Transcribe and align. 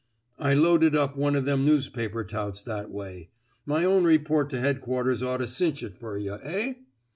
^^ 0.39 0.43
I 0.43 0.55
loaded 0.55 0.95
up 0.95 1.15
one 1.15 1.35
o' 1.35 1.39
them 1.41 1.63
newspaper 1.63 2.23
touts 2.23 2.63
that 2.63 2.89
way. 2.89 3.29
My 3.67 3.85
own 3.85 4.03
report 4.03 4.49
to 4.49 4.59
Headquarters 4.59 5.21
ought 5.21 5.37
to 5.41 5.47
cinch 5.47 5.83
it 5.83 5.95
fer 5.95 6.17
yuh, 6.17 6.39
eh! 6.41 6.73